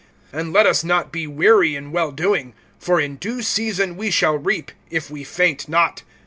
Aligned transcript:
(9)And 0.33 0.51
let 0.51 0.65
us 0.65 0.83
not 0.83 1.11
be 1.11 1.27
weary 1.27 1.75
in 1.75 1.91
well 1.91 2.11
doing; 2.11 2.55
for 2.79 2.99
in 2.99 3.17
due 3.17 3.43
season 3.43 3.95
we 3.95 4.09
shall 4.09 4.35
reap, 4.35 4.71
if 4.89 5.11
we 5.11 5.23
faint 5.23 5.69
not. 5.69 6.01